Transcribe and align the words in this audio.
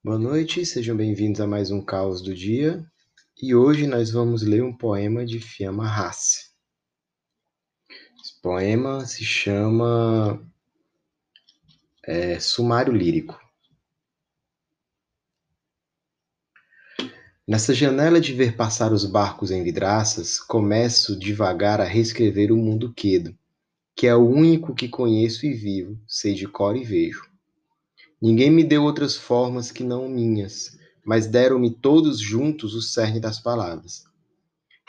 Boa 0.00 0.16
noite, 0.16 0.64
sejam 0.64 0.96
bem-vindos 0.96 1.40
a 1.40 1.46
mais 1.46 1.72
um 1.72 1.82
Caos 1.82 2.22
do 2.22 2.32
Dia. 2.32 2.86
E 3.42 3.52
hoje 3.52 3.84
nós 3.84 4.12
vamos 4.12 4.42
ler 4.42 4.62
um 4.62 4.72
poema 4.72 5.26
de 5.26 5.40
Fiamma 5.40 5.88
Rassi. 5.88 6.52
Esse 8.22 8.40
poema 8.40 9.04
se 9.04 9.24
chama 9.24 10.40
é, 12.04 12.38
Sumário 12.38 12.92
Lírico. 12.92 13.36
Nessa 17.46 17.74
janela 17.74 18.20
de 18.20 18.32
ver 18.32 18.56
passar 18.56 18.92
os 18.92 19.04
barcos 19.04 19.50
em 19.50 19.64
vidraças, 19.64 20.38
começo 20.38 21.18
devagar 21.18 21.80
a 21.80 21.84
reescrever 21.84 22.52
o 22.52 22.56
mundo 22.56 22.94
quedo, 22.94 23.36
que 23.96 24.06
é 24.06 24.14
o 24.14 24.24
único 24.24 24.76
que 24.76 24.88
conheço 24.88 25.44
e 25.44 25.52
vivo, 25.52 26.00
sei 26.06 26.34
de 26.34 26.46
cor 26.46 26.76
e 26.76 26.84
vejo. 26.84 27.28
Ninguém 28.20 28.50
me 28.50 28.64
deu 28.64 28.82
outras 28.82 29.16
formas 29.16 29.70
que 29.70 29.84
não 29.84 30.08
minhas, 30.08 30.76
mas 31.04 31.26
deram-me 31.26 31.70
todos 31.70 32.18
juntos 32.18 32.74
o 32.74 32.82
cerne 32.82 33.20
das 33.20 33.40
palavras. 33.40 34.02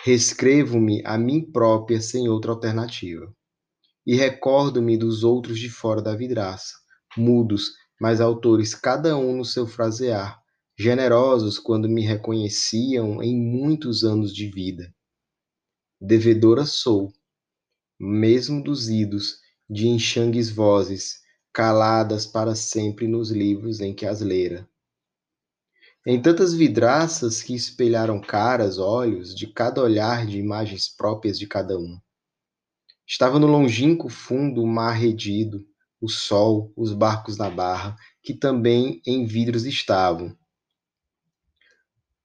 Reescrevo-me 0.04 1.04
a 1.06 1.18
mim 1.18 1.42
própria 1.52 2.02
sem 2.02 2.28
outra 2.28 2.52
alternativa. 2.52 3.32
E 4.06 4.16
recordo-me 4.16 4.98
dos 4.98 5.24
outros 5.24 5.60
de 5.60 5.70
fora 5.70 6.02
da 6.02 6.16
vidraça, 6.16 6.74
mudos, 7.16 7.74
mas 8.02 8.20
autores 8.20 8.74
cada 8.74 9.16
um 9.16 9.38
no 9.38 9.46
seu 9.46 9.68
frasear, 9.68 10.40
generosos 10.78 11.60
quando 11.60 11.88
me 11.88 12.02
reconheciam 12.02 13.22
em 13.22 13.36
muitos 13.36 14.04
anos 14.04 14.34
de 14.34 14.50
vida. 14.50 14.92
Devedora 16.02 16.66
sou, 16.66 17.14
mesmo 18.00 18.64
dos 18.64 18.90
idos, 18.90 19.38
de 19.70 19.88
enxangues 19.88 20.50
vozes, 20.50 21.20
caladas 21.60 22.26
para 22.26 22.56
sempre 22.56 23.06
nos 23.06 23.32
livros 23.32 23.82
em 23.82 23.94
que 23.94 24.06
as 24.06 24.22
lera. 24.22 24.66
Em 26.08 26.22
tantas 26.22 26.54
vidraças 26.54 27.44
que 27.44 27.54
espelharam 27.54 28.22
caras, 28.22 28.78
olhos, 28.78 29.36
de 29.36 29.46
cada 29.46 29.84
olhar 29.84 30.26
de 30.26 30.40
imagens 30.40 30.88
próprias 30.88 31.38
de 31.38 31.46
cada 31.46 31.78
um. 31.78 32.00
Estava 33.06 33.38
no 33.38 33.46
longínquo 33.46 34.08
fundo 34.08 34.64
o 34.64 34.68
mar 34.68 34.94
redido, 34.94 35.68
o 36.00 36.08
sol, 36.08 36.72
os 36.78 36.94
barcos 36.94 37.36
na 37.36 37.50
barra, 37.50 37.98
que 38.24 38.34
também 38.34 39.02
em 39.06 39.26
vidros 39.26 39.66
estavam. 39.66 40.34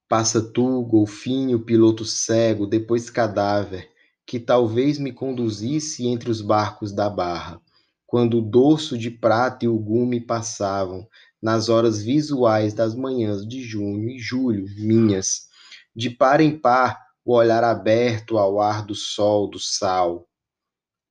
Passa 0.09 0.41
tu, 0.41 0.81
golfinho, 0.85 1.65
piloto 1.65 2.05
cego, 2.05 2.69
depois 2.69 3.11
cadáver, 3.11 3.91
que 4.25 4.39
talvez 4.39 4.97
me 4.97 5.11
conduzisse 5.11 6.07
entre 6.07 6.31
os 6.31 6.41
barcos 6.41 6.93
da 6.93 7.11
barra 7.11 7.61
quando 8.15 8.39
o 8.39 8.41
dorso 8.41 8.97
de 8.97 9.11
prata 9.11 9.65
e 9.65 9.69
o 9.69 9.77
gume 9.77 10.21
passavam, 10.21 11.05
nas 11.43 11.69
horas 11.69 12.01
visuais 12.01 12.73
das 12.73 12.95
manhãs 12.95 13.45
de 13.45 13.61
junho 13.61 14.09
e 14.09 14.21
julho, 14.21 14.67
minhas, 14.77 15.49
de 15.97 16.11
par 16.11 16.41
em 16.41 16.57
par, 16.57 16.97
o 17.25 17.35
olhar 17.35 17.65
aberto 17.65 18.39
ao 18.39 18.61
ar 18.61 18.87
do 18.87 18.95
sol, 18.95 19.51
do 19.51 19.59
sal. 19.59 20.29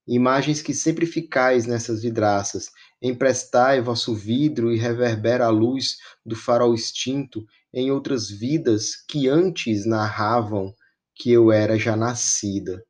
Imagens 0.08 0.62
que 0.62 0.74
sempre 0.74 1.06
ficais 1.06 1.66
nessas 1.66 2.04
vidraças, 2.04 2.72
emprestai 3.02 3.82
vosso 3.82 4.16
vidro 4.16 4.72
e 4.72 4.78
reverbera 4.78 5.48
a 5.48 5.50
luz 5.50 5.98
do 6.26 6.38
farol 6.38 6.74
extinto 6.74 7.46
em 7.74 7.92
outras 7.92 8.30
vidas 8.30 8.96
que 9.10 9.28
antes 9.28 9.86
narravam 9.86 10.74
que 11.14 11.30
eu 11.30 11.52
era 11.52 11.78
já 11.78 11.98
nascida. 11.98 12.82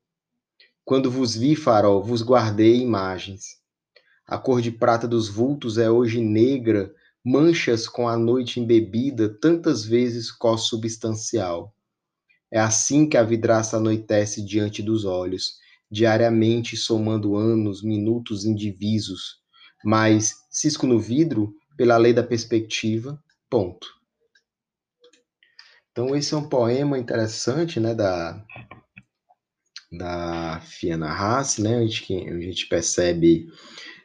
Quando 0.85 1.09
vos 1.09 1.35
vi, 1.35 1.55
farol, 1.55 2.03
vos 2.03 2.21
guardei 2.21 2.79
imagens. 2.79 3.62
A 4.25 4.37
cor 4.37 4.61
de 4.61 4.71
prata 4.71 5.07
dos 5.07 5.27
vultos 5.27 5.77
é 5.77 5.89
hoje 5.89 6.21
negra, 6.21 6.93
manchas 7.23 7.87
com 7.87 8.07
a 8.07 8.17
noite 8.17 8.59
embebida, 8.59 9.29
tantas 9.29 9.85
vezes 9.85 10.31
co-substancial. 10.31 11.73
É 12.51 12.59
assim 12.59 13.07
que 13.07 13.17
a 13.17 13.23
vidraça 13.23 13.77
anoitece 13.77 14.45
diante 14.45 14.81
dos 14.81 15.05
olhos, 15.05 15.53
diariamente 15.89 16.77
somando 16.77 17.35
anos, 17.35 17.83
minutos 17.83 18.45
indivisos. 18.45 19.41
Mas, 19.83 20.35
cisco 20.49 20.87
no 20.87 20.99
vidro, 20.99 21.53
pela 21.75 21.97
lei 21.97 22.13
da 22.13 22.23
perspectiva, 22.23 23.21
ponto. 23.49 23.87
Então, 25.91 26.15
esse 26.15 26.33
é 26.33 26.37
um 26.37 26.47
poema 26.47 26.97
interessante, 26.97 27.79
né, 27.79 27.93
da, 27.93 28.43
da 29.91 30.61
Fiana 30.61 31.09
Haas, 31.09 31.57
né, 31.57 31.77
onde 31.77 32.03
a 32.13 32.39
gente 32.39 32.67
percebe 32.67 33.47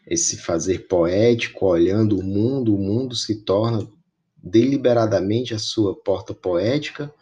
esse 0.09 0.39
fazer 0.39 0.89
poético, 0.89 1.67
olhando 1.67 2.19
o 2.19 2.23
mundo, 2.23 2.75
o 2.75 2.79
mundo 2.79 3.15
se 3.15 3.45
torna 3.45 3.87
deliberadamente 4.43 5.53
a 5.53 5.59
sua 5.59 5.95
porta 5.95 6.35
poética, 6.35 7.13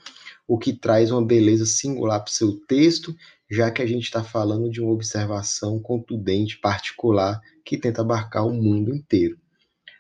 o 0.47 0.57
que 0.57 0.73
traz 0.73 1.11
uma 1.11 1.25
beleza 1.25 1.67
singular 1.67 2.21
para 2.21 2.31
o 2.31 2.35
seu 2.35 2.53
texto, 2.67 3.15
já 3.51 3.71
que 3.71 3.83
a 3.83 3.87
gente 3.87 4.05
está 4.05 4.23
falando 4.23 4.71
de 4.71 4.81
uma 4.81 4.93
observação 4.93 5.81
contundente, 5.81 6.59
particular, 6.59 7.41
que 7.65 7.77
tenta 7.77 8.03
abarcar 8.03 8.47
o 8.47 8.55
mundo 8.55 8.95
inteiro. 8.95 9.37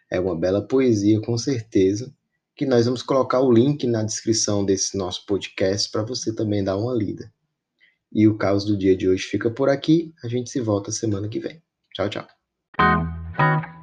É 0.09 0.21
uma 0.21 0.39
bela 0.39 0.63
poesia, 0.63 1.21
com 1.21 1.37
certeza, 1.37 2.15
que 2.55 2.65
nós 2.65 2.87
vamos 2.87 3.03
colocar 3.03 3.41
o 3.41 3.53
link 3.53 3.85
na 3.87 4.05
descrição 4.05 4.65
desse 4.65 4.97
nosso 4.97 5.27
podcast 5.27 5.91
para 5.91 6.03
você 6.03 6.33
também 6.33 6.63
dar 6.63 6.77
uma 6.77 6.95
lida. 6.95 7.33
E 8.13 8.29
o 8.29 8.39
caos 8.39 8.65
do 8.65 8.79
dia 8.79 8.97
de 8.97 9.09
hoje 9.09 9.25
fica 9.25 9.51
por 9.51 9.69
aqui, 9.69 10.15
a 10.23 10.29
gente 10.29 10.49
se 10.49 10.61
volta 10.61 10.93
semana 10.93 11.29
que 11.29 11.41
vem. 11.41 11.61
Tchau, 11.93 12.09
tchau. 12.09 12.46
Thank 12.79 13.09
you. 13.39 13.76